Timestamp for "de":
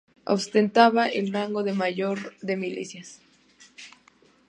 1.61-1.73, 2.39-2.57